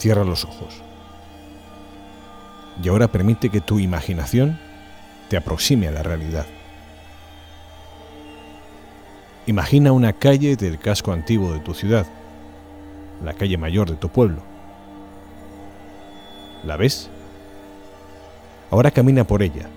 [0.00, 0.80] Cierra los ojos.
[2.82, 4.58] Y ahora permite que tu imaginación
[5.28, 6.46] te aproxime a la realidad.
[9.46, 12.06] Imagina una calle del casco antiguo de tu ciudad,
[13.22, 14.40] la calle mayor de tu pueblo.
[16.64, 17.10] ¿La ves?
[18.70, 19.68] Ahora camina por ella.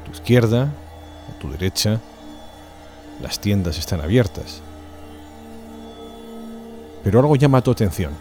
[0.00, 0.68] A tu izquierda,
[1.34, 1.98] a tu derecha,
[3.20, 4.62] las tiendas están abiertas.
[7.02, 8.12] Pero algo llama tu atención.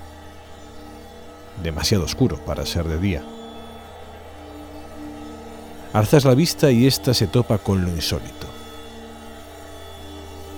[1.61, 3.23] Demasiado oscuro para ser de día.
[5.93, 8.47] Alzas la vista y ésta se topa con lo insólito.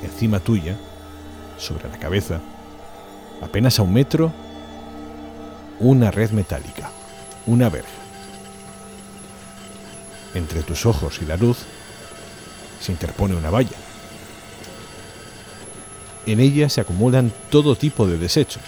[0.03, 0.75] Encima tuya,
[1.57, 2.39] sobre la cabeza,
[3.41, 4.31] apenas a un metro,
[5.79, 6.89] una red metálica,
[7.45, 7.89] una verja.
[10.33, 11.59] Entre tus ojos y la luz
[12.81, 13.77] se interpone una valla.
[16.25, 18.63] En ella se acumulan todo tipo de desechos.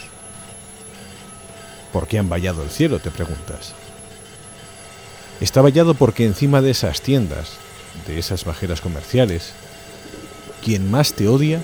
[1.91, 2.99] ¿Por qué han vallado el cielo?
[2.99, 3.73] te preguntas.
[5.41, 7.53] Está vallado porque encima de esas tiendas,
[8.07, 9.53] de esas bajeras comerciales,
[10.63, 11.59] quien más te odia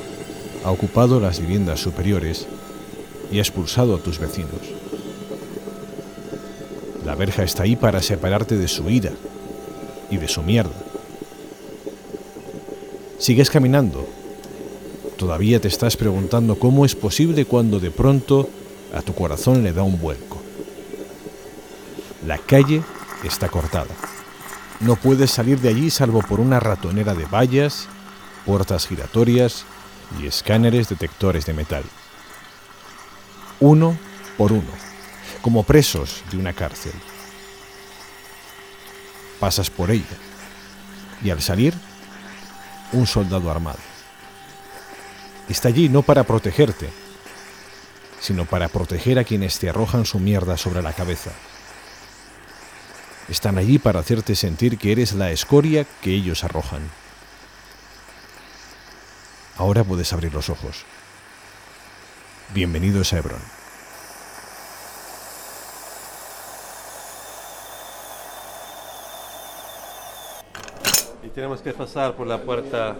[0.63, 2.47] ha ocupado las viviendas superiores
[3.31, 4.61] y ha expulsado a tus vecinos.
[7.05, 9.11] La verja está ahí para separarte de su ira
[10.09, 10.75] y de su mierda.
[13.19, 14.16] Sigues caminando.
[15.17, 18.47] Todavía te estás preguntando cómo es posible cuando de pronto
[18.93, 20.39] a tu corazón le da un vuelco.
[22.25, 22.83] La calle
[23.23, 23.89] está cortada.
[24.79, 27.87] No puedes salir de allí salvo por una ratonera de vallas,
[28.45, 29.65] puertas giratorias
[30.21, 31.83] y escáneres detectores de metal.
[33.59, 33.97] Uno
[34.37, 34.69] por uno,
[35.41, 36.93] como presos de una cárcel.
[39.39, 40.05] Pasas por ella
[41.23, 41.73] y al salir,
[42.93, 43.96] un soldado armado.
[45.49, 46.89] Está allí no para protegerte,
[48.19, 51.31] sino para proteger a quienes te arrojan su mierda sobre la cabeza.
[53.29, 56.81] Están allí para hacerte sentir que eres la escoria que ellos arrojan.
[59.57, 60.83] Ahora puedes abrir los ojos.
[62.53, 63.41] Bienvenidos a Hebrón.
[71.23, 72.97] Y tenemos que pasar por la puerta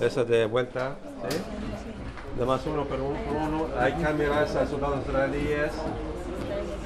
[0.00, 0.96] esa de vuelta.
[1.28, 1.36] ¿sí?
[2.34, 3.66] Nada más uno por uno.
[3.78, 5.72] Hay cámaras a soldados israelíes.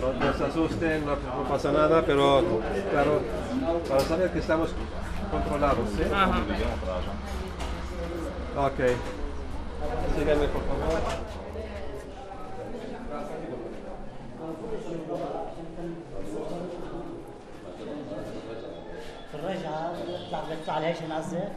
[0.01, 2.43] No, no se asusten, no, no pasa nada, pero
[2.91, 3.21] claro,
[3.89, 4.71] para saber que estamos
[5.31, 5.89] controlados.
[5.97, 6.03] ¿sí?
[8.57, 8.81] Ok.
[10.17, 11.01] Síganme, por favor.
[19.35, 21.49] في الرجعة بيطلع بيطلع على هيش نعزل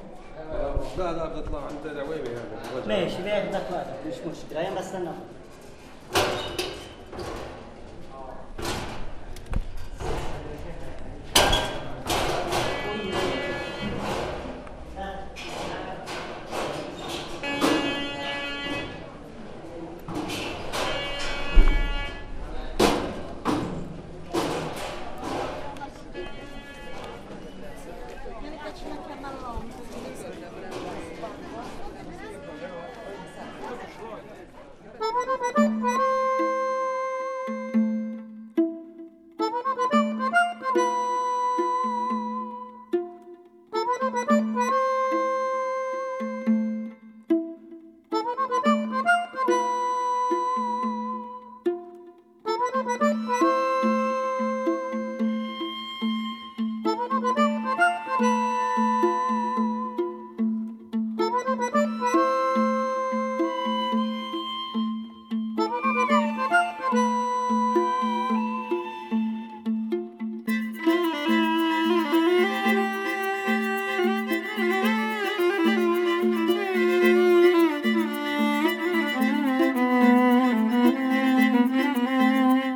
[0.99, 1.59] لا لا بطلع.
[1.59, 3.05] عند العويمي هذا يعني.
[3.05, 4.69] ماشي باهي بطلع مش مشكلة.
[4.69, 5.11] أنا بستنى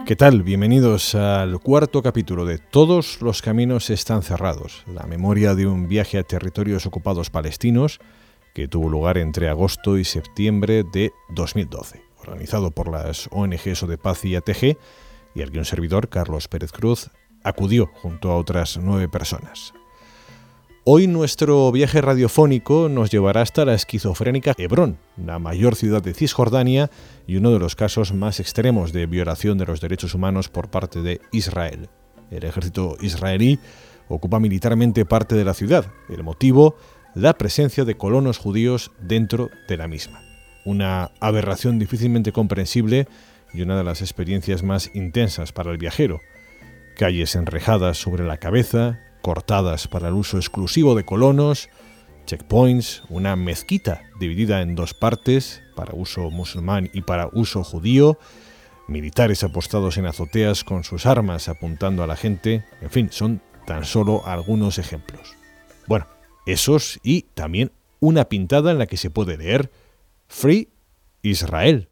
[0.07, 0.45] ¿Qué tal?
[0.45, 6.17] Bienvenidos al cuarto capítulo de Todos los caminos están cerrados, la memoria de un viaje
[6.17, 7.99] a territorios ocupados palestinos
[8.55, 14.25] que tuvo lugar entre agosto y septiembre de 2012, organizado por las ONGs de Paz
[14.25, 14.79] y ATG,
[15.35, 17.11] y al que un servidor, Carlos Pérez Cruz,
[17.43, 19.75] acudió junto a otras nueve personas.
[20.89, 26.93] Hoy nuestro viaje radiofónico nos llevará hasta la esquizofrénica Hebrón, la mayor ciudad de Cisjordania
[27.27, 31.03] y uno de los casos más extremos de violación de los derechos humanos por parte
[31.03, 31.89] de Israel.
[32.31, 33.59] El ejército israelí
[34.07, 35.87] ocupa militarmente parte de la ciudad.
[36.09, 36.77] El motivo,
[37.17, 40.23] la presencia de colonos judíos dentro de la misma.
[40.65, 43.09] una aberración difícilmente comprensible
[43.53, 46.21] y una de las experiencias más intensas para el viajero.
[46.97, 51.69] Calles enrejadas sobre la cabeza, cortadas para el uso exclusivo de colonos,
[52.27, 58.21] checkpoints, una mezquita dividida en dos partes, para uso musulmán y para uso judío,
[58.87, 63.85] militares apostados en azoteas con sus armas apuntando a la gente, en fin, son tan
[63.85, 65.35] solo algunos ejemplos.
[65.89, 66.07] Bueno,
[66.47, 69.73] esos y también una pintada en la que se puede leer
[70.29, 70.69] Free
[71.23, 71.89] Israel.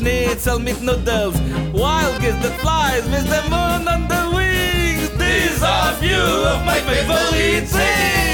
[0.00, 1.36] Schnitzel mit Noodles
[1.72, 6.80] Wild gives the flies with the moon on the wings These are few of my
[6.80, 8.29] favorite things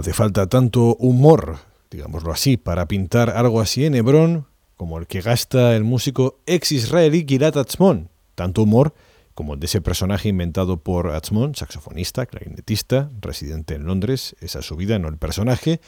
[0.00, 1.58] Hace falta tanto humor,
[1.90, 7.26] digámoslo así, para pintar algo así en Hebrón como el que gasta el músico ex-israelí
[7.28, 8.08] Gilad Atzmon.
[8.34, 8.94] Tanto humor
[9.34, 14.64] como el de ese personaje inventado por Atzmon, saxofonista, clarinetista, residente en Londres, esa es
[14.64, 15.82] su vida, no el personaje,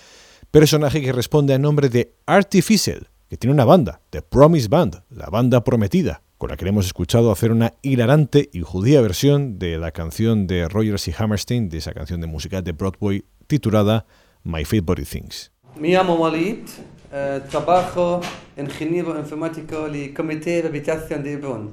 [0.50, 5.30] personaje que responde al nombre de Artificial, que tiene una banda, The Promise Band, la
[5.30, 9.90] banda prometida, con la que hemos escuchado hacer una hilarante y judía versión de la
[9.90, 14.06] canción de Rogers y Hammerstein, de esa canción de música de Broadway titulada
[14.44, 15.50] My Favorite Things.
[15.76, 16.64] Me llamo Walid,
[17.12, 18.20] uh, trabajo
[18.56, 21.70] ingeniero informático del Comité de Habitación de Hebron.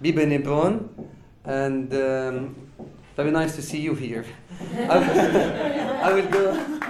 [0.00, 0.90] Vivo en Hebron
[1.44, 2.54] and um,
[3.16, 4.24] very nice to see you here.
[4.76, 6.82] I will, I will go.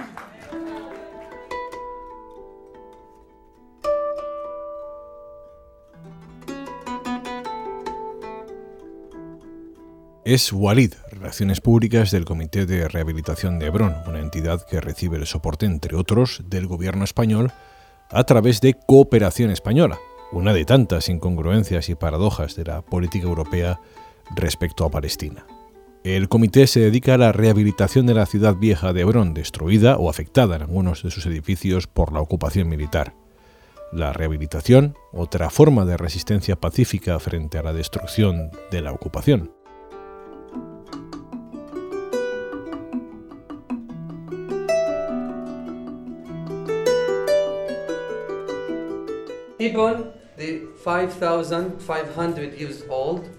[10.25, 10.93] es Walid,
[11.23, 15.95] Relaciones Públicas del Comité de Rehabilitación de Hebrón, una entidad que recibe el soporte, entre
[15.95, 17.53] otros, del gobierno español
[18.09, 19.99] a través de Cooperación Española,
[20.33, 23.79] una de tantas incongruencias y paradojas de la política europea
[24.35, 25.45] respecto a Palestina.
[26.03, 30.09] El comité se dedica a la rehabilitación de la ciudad vieja de Hebrón, destruida o
[30.09, 33.15] afectada en algunos de sus edificios por la ocupación militar.
[33.93, 39.62] La rehabilitación, otra forma de resistencia pacífica frente a la destrucción de la ocupación.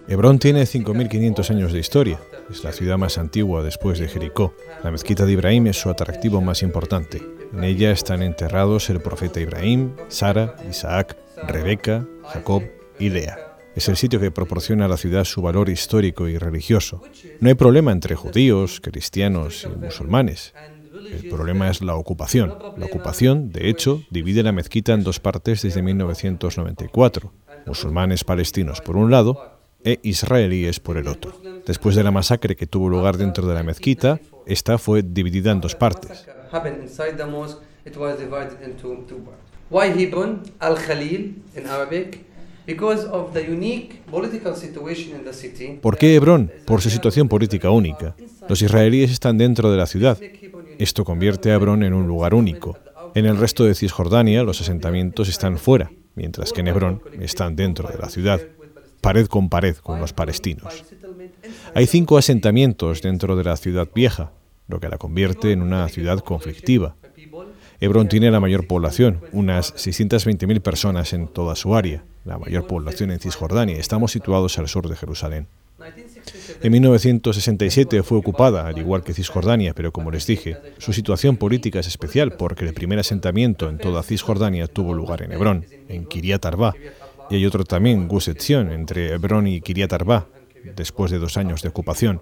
[0.09, 2.21] Hebrón tiene 5.500 años de historia.
[2.51, 4.55] Es la ciudad más antigua después de Jericó.
[4.83, 7.23] La mezquita de Ibrahim es su atractivo más importante.
[7.53, 11.17] En ella están enterrados el profeta Ibrahim, Sara, Isaac,
[11.47, 12.63] Rebeca, Jacob
[12.99, 13.39] y Lea.
[13.75, 17.03] Es el sitio que proporciona a la ciudad su valor histórico y religioso.
[17.41, 20.55] No hay problema entre judíos, cristianos y musulmanes.
[21.11, 22.55] El problema es la ocupación.
[22.77, 27.33] La ocupación, de hecho, divide la mezquita en dos partes desde 1994.
[27.67, 31.33] musulmanes palestinos por un lado e israelíes por el otro.
[31.67, 35.61] Después de la masacre que tuvo lugar dentro de la mezquita, esta fue dividida en
[35.61, 36.27] dos partes.
[36.55, 39.43] happened inside the mosque, it was divided into two parts.
[39.71, 40.43] Why Hebron?
[40.61, 42.25] Al Khalil in Arabic.
[42.67, 45.79] Because of the unique political situation in the city.
[45.83, 46.51] ¿Por qué Hebrón?
[46.65, 48.17] Por su situación política única.
[48.49, 50.19] Los israelíes están dentro de la ciudad.
[50.79, 52.79] Esto convierte a Hebrón en un lugar único.
[53.15, 57.89] En el resto de Cisjordania los asentamientos están fuera, mientras que en Hebrón están dentro
[57.89, 58.41] de la ciudad,
[59.01, 60.85] pared con pared con los palestinos.
[61.75, 64.33] Hay cinco asentamientos dentro de la ciudad vieja,
[64.69, 66.97] lo que la convierte en una ciudad conflictiva.
[67.81, 73.11] Hebrón tiene la mayor población, unas 620.000 personas en toda su área, la mayor población
[73.11, 73.77] en Cisjordania.
[73.77, 75.49] Estamos situados al sur de Jerusalén.
[76.63, 81.81] En 1967 fue ocupada, al igual que Cisjordania, pero como les dije, su situación política
[81.81, 86.45] es especial porque el primer asentamiento en toda Cisjordania tuvo lugar en Hebrón, en Kiryat
[86.45, 86.75] Arba,
[87.31, 90.29] y hay otro también, Gus Etzion, entre Hebrón y Kiryat Arba,
[90.77, 92.21] después de dos años de ocupación.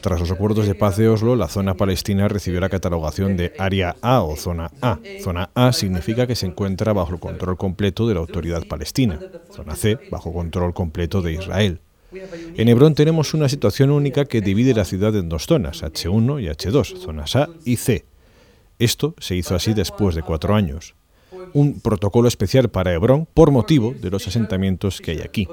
[0.00, 3.96] Tras los acuerdos de paz de Oslo, la zona palestina recibió la catalogación de Área
[4.02, 5.00] A o Zona A.
[5.20, 9.18] Zona A significa que se encuentra bajo el control completo de la autoridad palestina.
[9.50, 11.80] Zona C, bajo control completo de Israel.
[12.56, 16.46] En Hebrón tenemos una situación única que divide la ciudad en dos zonas, H1 y
[16.46, 18.04] H2, zonas A y C.
[18.78, 20.94] Esto se hizo así después de cuatro años
[21.52, 25.48] un protocolo especial para Hebrón por motivo de los asentamientos que hay aquí.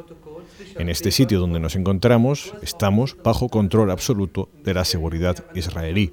[0.78, 6.12] En este sitio donde nos encontramos estamos bajo control absoluto de la seguridad israelí.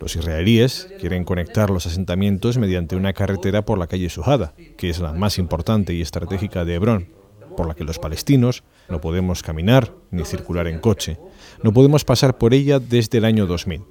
[0.00, 4.98] Los israelíes quieren conectar los asentamientos mediante una carretera por la calle Suhada, que es
[4.98, 7.08] la más importante y estratégica de Hebrón,
[7.56, 11.18] por la que los palestinos no podemos caminar ni circular en coche.
[11.62, 13.82] No podemos pasar por ella desde el año 2000.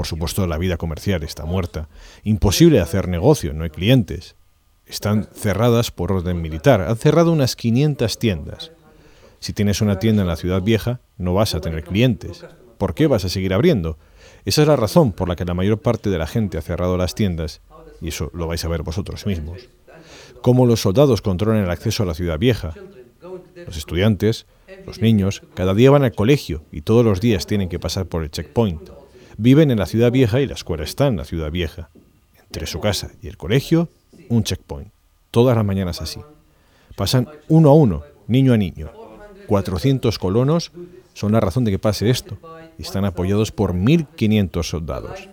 [0.00, 1.90] Por supuesto, la vida comercial está muerta.
[2.24, 4.34] Imposible hacer negocio, no hay clientes.
[4.86, 6.80] Están cerradas por orden militar.
[6.80, 8.72] Han cerrado unas 500 tiendas.
[9.40, 12.46] Si tienes una tienda en la ciudad vieja, no vas a tener clientes.
[12.78, 13.98] ¿Por qué vas a seguir abriendo?
[14.46, 16.96] Esa es la razón por la que la mayor parte de la gente ha cerrado
[16.96, 17.60] las tiendas,
[18.00, 19.68] y eso lo vais a ver vosotros mismos.
[20.40, 22.72] Cómo los soldados controlan el acceso a la ciudad vieja.
[23.66, 24.46] Los estudiantes,
[24.86, 28.22] los niños, cada día van al colegio y todos los días tienen que pasar por
[28.22, 28.99] el checkpoint.
[29.42, 31.88] Viven en la ciudad vieja y la escuela está en la ciudad vieja.
[32.42, 33.88] Entre su casa y el colegio,
[34.28, 34.92] un checkpoint.
[35.30, 36.20] Todas las mañanas así.
[36.94, 38.90] Pasan uno a uno, niño a niño.
[39.46, 40.72] 400 colonos
[41.14, 42.36] son la razón de que pase esto
[42.78, 45.30] y están apoyados por 1.500 soldados.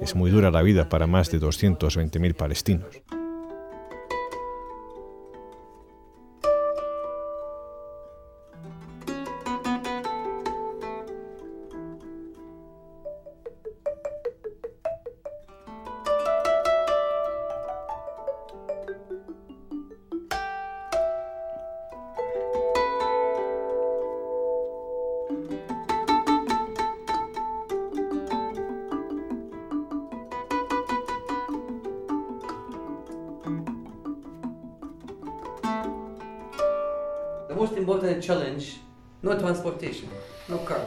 [0.00, 2.88] Es muy dura la vida para más de 220.000 palestinos.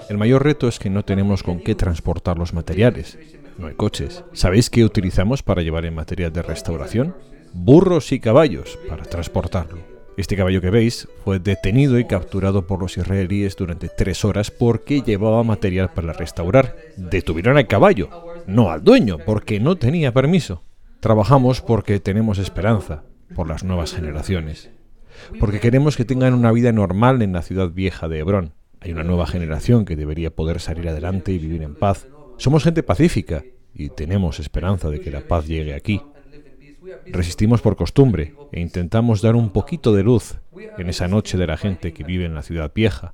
[0.10, 3.18] El mayor reto es que no tenemos con qué transportar los materiales.
[3.58, 4.24] No hay coches.
[4.34, 7.16] ¿Sabéis qué utilizamos para llevar el material de restauración?
[7.54, 9.80] Burros y caballos para transportarlo.
[10.18, 15.02] Este caballo que veis fue detenido y capturado por los israelíes durante tres horas porque
[15.02, 16.76] llevaba material para restaurar.
[16.98, 18.10] Detuvieron al caballo,
[18.46, 20.64] no al dueño, porque no tenía permiso.
[21.00, 23.04] Trabajamos porque tenemos esperanza
[23.36, 24.70] por las nuevas generaciones
[25.40, 28.54] porque queremos que tengan una vida normal en la ciudad vieja de Hebrón.
[28.84, 32.08] Hay una nueva generación que debería poder salir adelante y vivir en paz.
[32.38, 33.44] Somos gente pacífica
[33.74, 36.02] y tenemos esperanza de que la paz llegue aquí.
[37.06, 40.38] Resistimos por costumbre e intentamos dar un poquito de luz
[40.78, 43.14] en esa noche de la gente que vive en la ciudad vieja.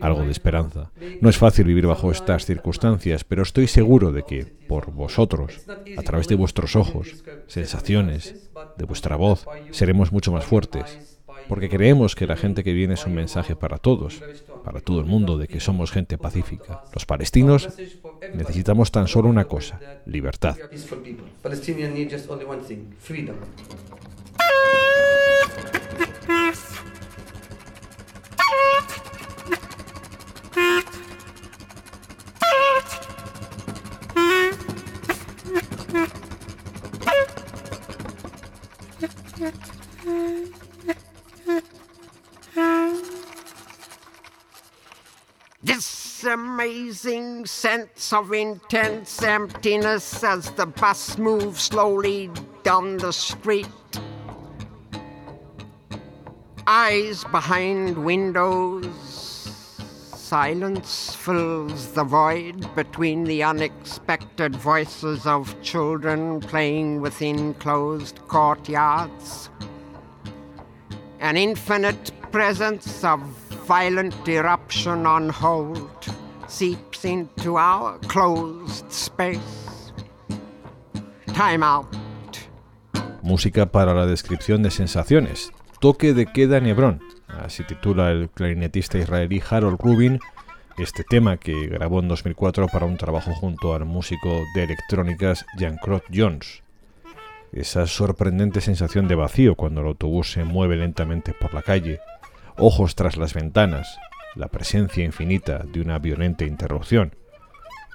[0.00, 0.92] Algo de esperanza.
[1.20, 5.66] No es fácil vivir bajo estas circunstancias, pero estoy seguro de que, por vosotros,
[5.96, 11.09] a través de vuestros ojos, sensaciones, de vuestra voz, seremos mucho más fuertes
[11.48, 14.22] porque creemos que la gente que viene es un mensaje para todos,
[14.64, 16.82] para todo el mundo, de que somos gente pacífica.
[16.92, 17.68] Los palestinos
[18.34, 20.56] necesitamos tan solo una cosa, libertad.
[45.62, 52.30] This amazing sense of intense emptiness as the bus moves slowly
[52.62, 53.68] down the street.
[56.66, 58.88] Eyes behind windows,
[60.14, 69.50] silence fills the void between the unexpected voices of children playing within closed courtyards.
[71.20, 75.78] An infinite presence of violent eruption on hold
[76.48, 79.92] seeps into our closed space.
[81.26, 81.86] Time out.
[83.22, 85.52] Música para la descripción de sensaciones.
[85.78, 87.00] Toque de queda en Hebrón.
[87.28, 90.18] Así titula el clarinetista israelí Harold Rubin
[90.76, 96.04] este tema que grabó en 2004 para un trabajo junto al músico de electrónicas Jean-Claude
[96.12, 96.62] Jones.
[97.52, 102.00] Esa sorprendente sensación de vacío cuando el autobús se mueve lentamente por la calle,
[102.60, 103.98] ojos tras las ventanas,
[104.36, 107.16] la presencia infinita de una violenta interrupción.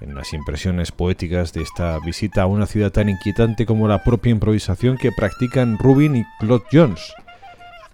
[0.02, 4.32] En las impresiones poéticas de esta visita a una ciudad tan inquietante como la propia
[4.32, 7.14] improvisación que practican Rubin y Claude Jones,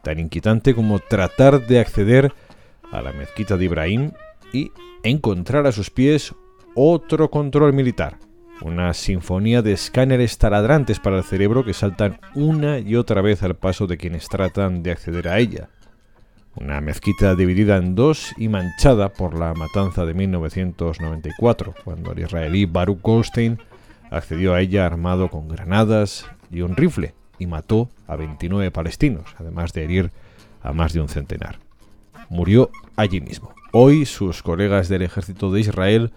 [0.01, 2.33] tan inquietante como tratar de acceder
[2.91, 4.11] a la mezquita de Ibrahim
[4.51, 4.71] y
[5.03, 6.33] encontrar a sus pies
[6.73, 8.17] otro control militar,
[8.61, 13.55] una sinfonía de escáneres taladrantes para el cerebro que saltan una y otra vez al
[13.55, 15.69] paso de quienes tratan de acceder a ella.
[16.55, 22.65] Una mezquita dividida en dos y manchada por la matanza de 1994, cuando el israelí
[22.65, 23.57] Baruch Goldstein
[24.09, 29.71] accedió a ella armado con granadas y un rifle y mató a 29 palestinos, además
[29.71, 30.11] de herir
[30.61, 31.59] a más de un centenar.
[32.29, 33.53] Murió allí mismo.
[33.71, 36.11] Hoy sus colegas del ejército de Israel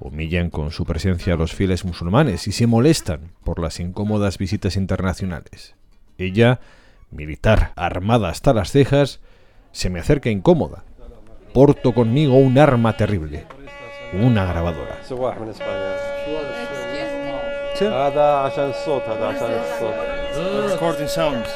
[0.00, 4.76] humillan con su presencia a los fieles musulmanes y se molestan por las incómodas visitas
[4.76, 5.74] internacionales.
[6.16, 6.60] Ella,
[7.10, 9.20] militar armada hasta las cejas,
[9.73, 10.83] se me acerca incómoda.
[11.53, 13.45] Porto conmigo un arma terrible,
[14.13, 14.95] una grabadora.
[15.03, 15.99] سواح من اسبانيا
[17.81, 19.93] هذا عشان الصوت هذا عشان الصوت
[20.79, 21.49] recording sounds.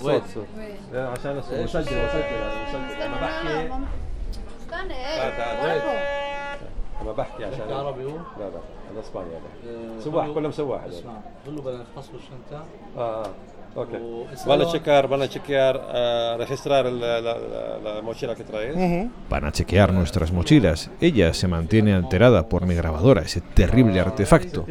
[0.00, 0.46] صوت صوت
[0.92, 3.68] لا، عشان الصوت مسجل مسجل هذا مسجل لما بحكي
[4.62, 6.06] استنى تعال تعال ايه جاي.
[7.02, 8.60] لما بحكي عشان عربي هو؟ لا لا
[8.92, 10.94] هذا اسباني هذا آه، سواح قول له- كلهم سواح هذول.
[10.98, 11.12] اسمع
[11.46, 12.64] قول له بدنا نخلص الشنطة
[12.98, 13.26] اه
[14.45, 18.75] Van a checar, van a chequear, registrar la, mochila que traes.
[19.29, 20.89] Van a chequear nuestras mochilas.
[20.99, 24.65] Ella se mantiene alterada por mi grabadora, ese terrible artefacto.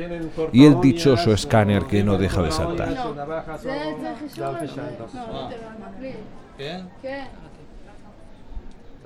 [0.52, 2.96] Y el dichoso escáner que no deja de saltar.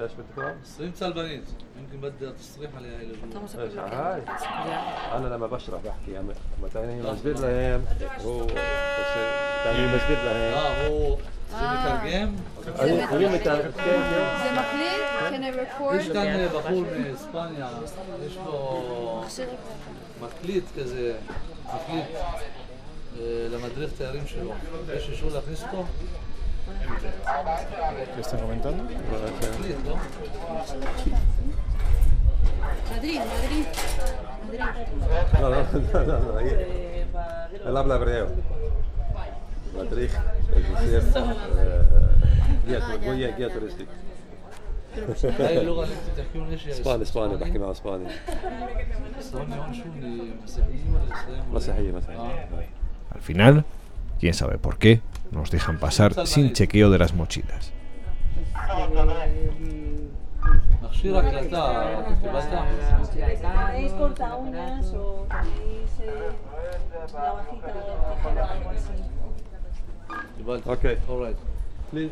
[0.03, 1.45] إيش بدك تقرا؟ صريم سلفانيز
[1.79, 3.07] يمكن بدي تصريح عليها هي
[3.79, 4.23] هاي؟
[5.17, 7.85] أنا لما بشرح بحكي يعني اما ثاني مسجد لهم
[8.25, 8.47] هو
[9.65, 11.17] ثاني مسجد لهم آه هو
[11.53, 12.37] مترجم
[13.13, 13.71] هو مترجم
[14.43, 14.63] زي ما
[15.31, 17.69] كان ريكورد إيش كان بقول من إسبانيا؟
[18.25, 19.25] إيش له
[20.23, 21.15] مكليت كذا.
[21.67, 22.07] مكليت
[23.23, 24.53] آه، لمدريد تيارين שלו,
[24.97, 25.85] יש אישור להכניס אותו?
[28.15, 28.84] ¿Qué está comentando?
[28.84, 29.95] مكليت no?
[32.91, 33.65] مدريد مدريد
[34.48, 34.65] مدريد
[35.34, 36.65] لا لا لا لا لا هي
[37.65, 38.28] él habla hebreo
[39.78, 40.10] Madrid
[40.56, 41.04] es decir
[42.67, 43.91] guía guía guía turística
[45.39, 48.08] هاي اللغة اللي انت تحكيهم ايش هي؟ اسباني اسباني بحكي معه اسباني
[49.19, 53.15] اسباني هون شو اللي مسيحيين ولا اسلام ولا- مسيحية مسيحية آه.
[53.15, 53.56] Al final,
[54.21, 55.00] quién sabe por qué,
[55.32, 57.71] nos dejan pasar sin chequeo de las mochilas.
[60.84, 62.65] مخشيرك لتا كتبتها
[63.15, 66.32] ¿Tenéis corta uñas o tenéis eh,
[67.13, 68.95] navajita de tijera o algo así?
[70.39, 71.38] كتبتها اوكي alright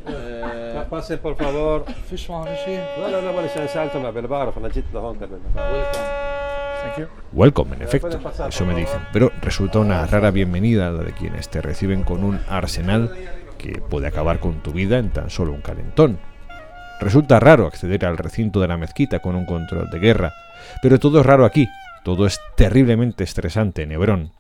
[0.08, 4.58] آه، باسي por favor فيش معهم شيء لا لا لا ولا شيء سالتهم قبل بعرف
[4.58, 6.47] انا جيت لهون قبل ويلكم Thank you.
[7.33, 11.61] Welcome, en efecto, eso me dicen, pero resulta una rara bienvenida la de quienes te
[11.61, 13.15] reciben con un arsenal
[13.59, 16.19] que puede acabar con tu vida en tan solo un calentón.
[17.01, 20.33] Resulta raro acceder al recinto de la mezquita con un control de guerra,
[20.83, 21.69] pero todo es raro aquí,
[22.05, 24.33] todo es terriblemente estresante en Hebrón.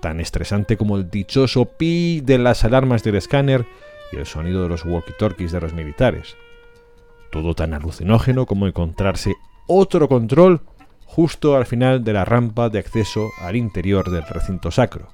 [0.00, 3.66] Tan estresante como el dichoso pi de las alarmas del escáner
[4.12, 6.36] y el sonido de los walkie-talkies de los militares.
[7.30, 9.34] Todo tan alucinógeno como encontrarse
[9.66, 10.62] otro control
[11.10, 15.08] justo al final de la rampa de acceso al interior del recinto sacro.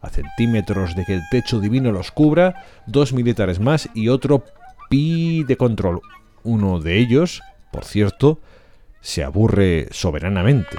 [0.00, 4.44] A centímetros de que el techo divino los cubra, dos militares más y otro
[4.88, 6.00] pi de control.
[6.42, 8.40] Uno de ellos, por cierto,
[9.02, 10.78] se aburre soberanamente.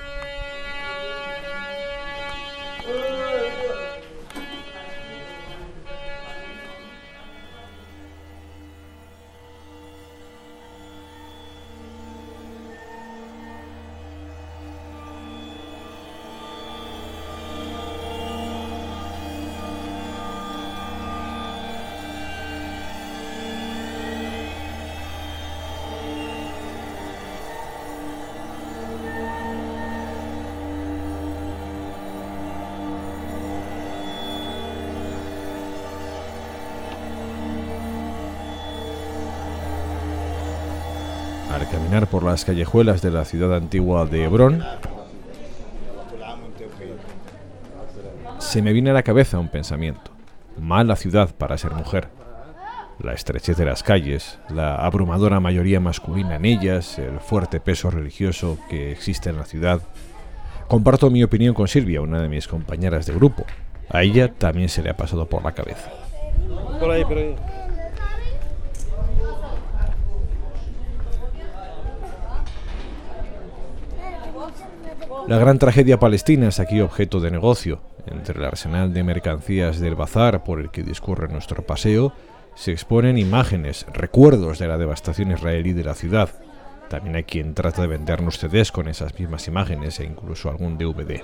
[42.03, 44.63] Por las callejuelas de la ciudad antigua de Hebrón,
[48.39, 50.11] se me viene a la cabeza un pensamiento.
[50.59, 52.09] Mala ciudad para ser mujer.
[52.99, 58.57] La estrechez de las calles, la abrumadora mayoría masculina en ellas, el fuerte peso religioso
[58.69, 59.81] que existe en la ciudad.
[60.67, 63.45] Comparto mi opinión con Silvia, una de mis compañeras de grupo.
[63.89, 65.91] A ella también se le ha pasado por la cabeza.
[66.79, 67.35] Por ahí, por ahí.
[75.27, 77.81] La gran tragedia palestina es aquí objeto de negocio.
[78.05, 82.13] Entre el arsenal de mercancías del bazar por el que discurre nuestro paseo,
[82.53, 86.29] se exponen imágenes, recuerdos de la devastación israelí de la ciudad.
[86.89, 91.23] También hay quien trata de vendernos CDs con esas mismas imágenes e incluso algún DVD.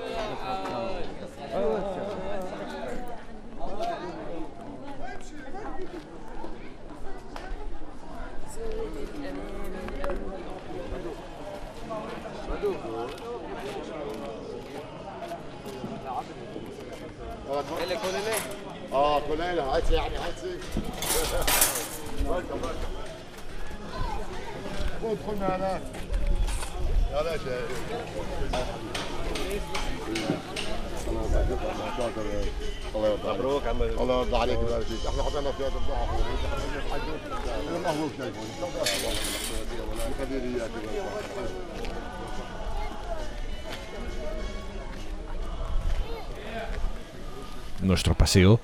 [48.32, 48.62] Paseo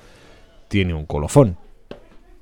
[0.68, 1.58] tiene un colofón.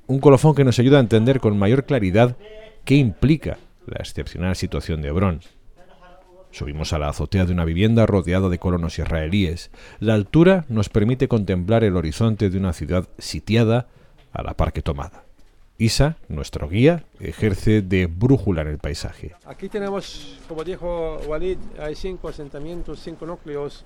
[0.06, 2.36] Un colofón que nos ayuda a entender con mayor claridad
[2.84, 5.40] qué implica la excepcional situación de Hebrón.
[6.52, 9.72] Subimos a la azotea de una vivienda rodeada de colonos israelíes.
[9.98, 13.88] La altura nos permite contemplar el horizonte de una ciudad sitiada
[14.32, 15.24] a la par que tomada.
[15.78, 19.34] Isa, nuestro guía, ejerce de brújula en el paisaje.
[19.46, 23.84] Aquí tenemos, como dijo Walid, hay cinco asentamientos, cinco núcleos.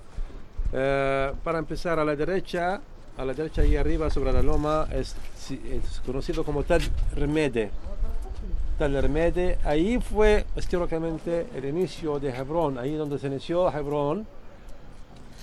[0.73, 2.79] Eh, para empezar a la derecha,
[3.17, 5.15] a la derecha y arriba sobre la loma es,
[5.51, 6.81] es conocido como Tal
[7.15, 7.69] Remede.
[8.79, 14.25] Tal Remede, ahí fue históricamente el inicio de Hebrón, ahí donde se inició Hebrón,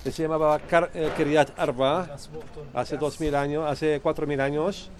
[0.02, 2.08] que se llamaba Kar- eh, Kiryat Arba,
[2.74, 4.90] hace dos mil años, hace cuatro mil años,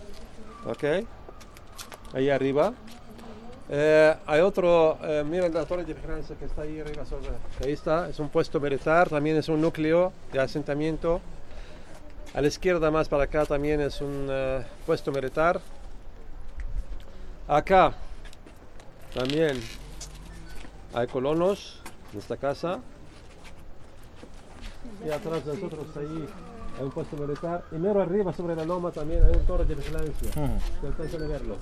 [0.66, 0.84] ¿ok?
[2.14, 2.72] Ahí arriba.
[3.70, 7.04] Eh, hay otro, eh, miren la torre de vigilancia que está ahí arriba.
[7.04, 7.28] sobre-
[7.66, 11.20] ahí está, es un puesto militar, también es un núcleo de asentamiento.
[12.34, 15.60] A la izquierda más para acá también es un eh, puesto militar.
[17.46, 17.94] Acá
[19.14, 19.58] también
[20.92, 21.80] hay colonos
[22.12, 22.80] en esta casa.
[25.04, 26.28] Y atrás de nosotros ahí
[26.78, 27.64] hay un puesto militar.
[27.72, 30.30] Y mero arriba sobre la loma también hay una torre de vigilancia.
[30.80, 31.56] que alcanzan a verlo.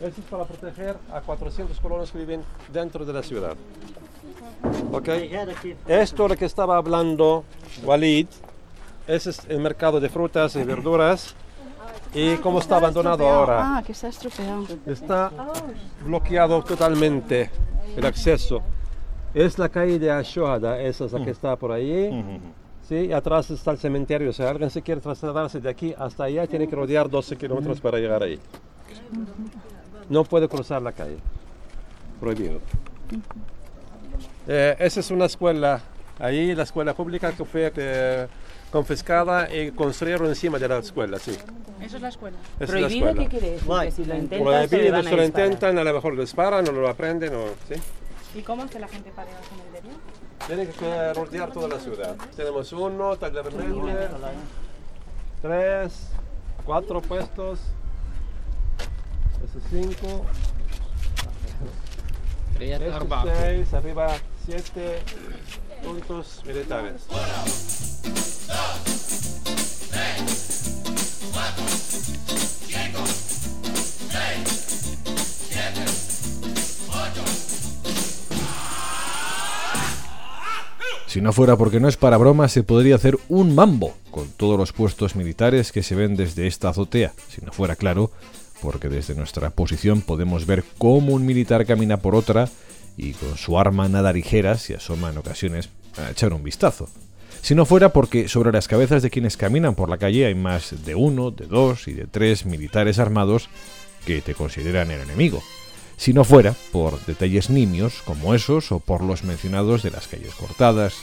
[0.00, 2.42] Eso es para proteger a 400 colonos que viven
[2.72, 3.56] dentro de la ciudad.
[4.92, 5.08] ¿Ok?
[5.86, 7.44] Esto lo que estaba hablando
[7.84, 8.26] Walid,
[9.06, 11.34] ese es el mercado de frutas y verduras.
[12.14, 13.78] Y cómo está abandonado ahora.
[13.78, 14.66] Ah, que está estropeado.
[14.86, 15.30] Está
[16.04, 17.50] bloqueado totalmente
[17.96, 18.62] el acceso.
[19.32, 22.40] Es la calle de Ashoada, esa es la que está por ahí.
[22.86, 24.32] Sí, y atrás está el cementerio.
[24.32, 27.98] Si alguien se quiere trasladarse de aquí hasta allá, tiene que rodear 12 kilómetros para
[27.98, 28.38] llegar ahí.
[30.10, 31.16] No puede cruzar la calle.
[32.20, 32.60] Prohibido.
[34.46, 35.80] Eh, esa es una escuela.
[36.18, 38.26] Ahí la escuela pública que fue eh,
[38.72, 41.36] confiscada y construyeron encima de la escuela, sí.
[41.80, 42.36] Eso es la escuela.
[42.58, 43.22] Esa es la ¿Prohibido escuela.
[43.22, 43.68] qué quiere decir?
[43.82, 46.68] Que si lo intentan, se le Prohibido, a lo intentan, a lo mejor lo disparan
[46.68, 47.74] o lo aprenden, o, ¿sí?
[48.34, 49.90] ¿Y cómo hace la gente para ir al cementerio?
[50.46, 52.16] Tienen que rodear toda la ciudad.
[52.34, 54.08] Tenemos uno, tal de repente,
[55.42, 56.08] tres,
[56.64, 57.60] cuatro puestos,
[59.44, 60.24] esos cinco,
[62.58, 63.08] estos
[63.38, 64.08] seis, arriba
[64.46, 64.98] siete
[65.82, 67.02] puntos militares.
[81.12, 84.58] Si no fuera porque no es para broma, se podría hacer un mambo con todos
[84.58, 87.12] los puestos militares que se ven desde esta azotea.
[87.28, 88.10] Si no fuera claro,
[88.62, 92.48] porque desde nuestra posición podemos ver cómo un militar camina por otra
[92.96, 96.88] y con su arma nada ligera se asoma en ocasiones a echar un vistazo.
[97.40, 100.84] Si no fuera porque sobre las cabezas de quienes caminan por la calle hay más
[100.84, 103.48] de uno, de dos y de tres militares armados
[104.06, 105.42] que te consideran el enemigo.
[105.96, 110.34] Si no fuera por detalles nimios como esos o por los mencionados de las calles
[110.34, 110.94] cortadas,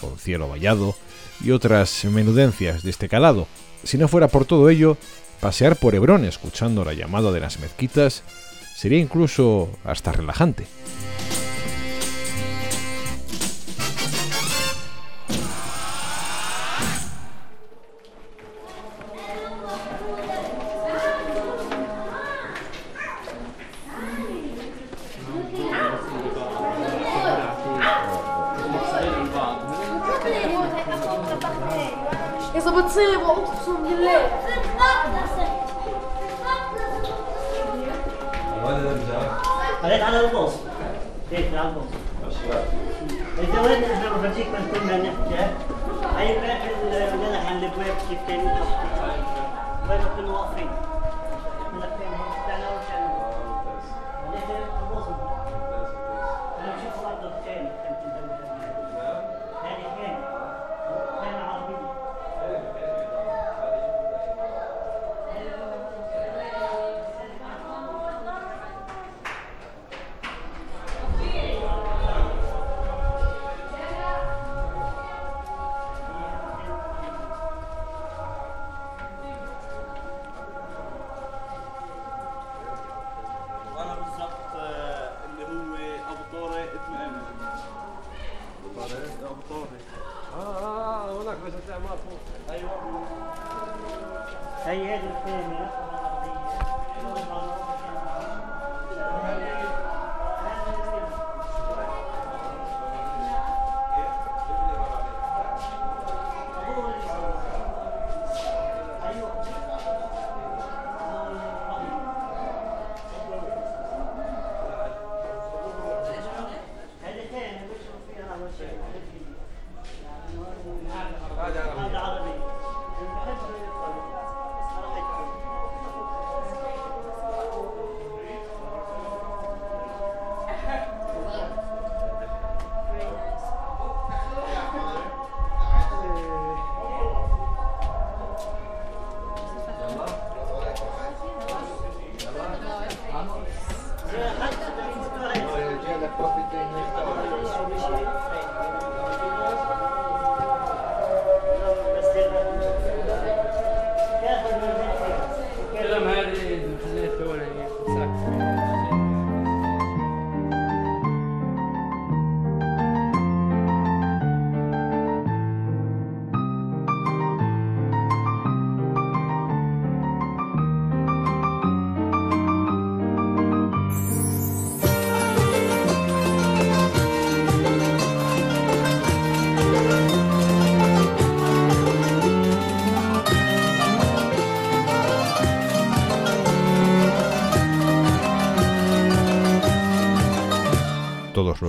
[0.00, 0.94] con cielo vallado
[1.42, 3.46] y otras menudencias de este calado.
[3.82, 4.96] Si no fuera por todo ello,
[5.40, 8.22] pasear por Hebrón escuchando la llamada de las mezquitas
[8.76, 10.66] sería incluso hasta relajante.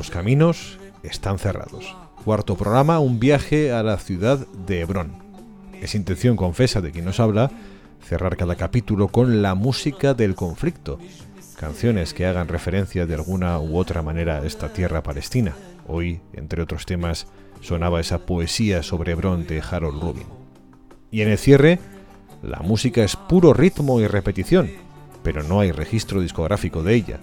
[0.05, 1.95] Los caminos están cerrados.
[2.23, 4.37] Cuarto programa, un viaje a la ciudad
[4.67, 5.13] de Hebrón.
[5.81, 7.49] Es intención confesa de quien nos habla
[8.07, 10.99] cerrar cada capítulo con la música del conflicto,
[11.57, 15.55] canciones que hagan referencia de alguna u otra manera a esta tierra palestina.
[15.87, 17.25] Hoy, entre otros temas,
[17.61, 20.27] sonaba esa poesía sobre Hebrón de Harold Rubin.
[21.09, 21.79] Y en el cierre,
[22.43, 24.69] la música es puro ritmo y repetición,
[25.23, 27.19] pero no hay registro discográfico de ella.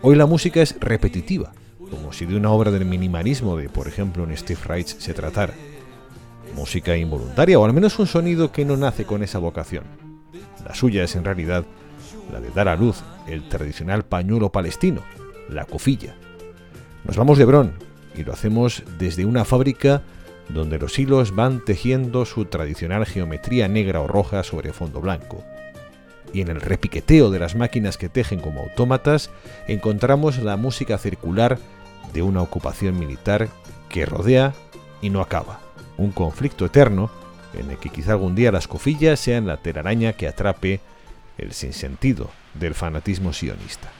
[0.00, 1.52] Hoy la música es repetitiva,
[1.90, 5.54] como si de una obra del minimalismo de, por ejemplo, un Steve Reich se tratara.
[6.54, 9.84] Música involuntaria, o al menos un sonido que no nace con esa vocación.
[10.64, 11.64] La suya es en realidad
[12.32, 15.02] la de dar a luz el tradicional pañuelo palestino,
[15.48, 16.14] la cofilla.
[17.04, 17.72] Nos vamos de Hebrón
[18.16, 20.02] y lo hacemos desde una fábrica
[20.48, 25.44] donde los hilos van tejiendo su tradicional geometría negra o roja sobre fondo blanco.
[26.34, 29.30] Y en el repiqueteo de las máquinas que tejen como autómatas
[29.68, 31.58] encontramos la música circular
[32.12, 33.48] de una ocupación militar
[33.88, 34.52] que rodea
[35.00, 35.60] y no acaba.
[35.96, 37.10] Un conflicto eterno
[37.54, 40.80] en el que quizá algún día las cofillas sean la telaraña que atrape
[41.38, 43.90] el sinsentido del fanatismo sionista.